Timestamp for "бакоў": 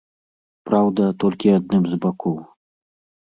2.05-2.37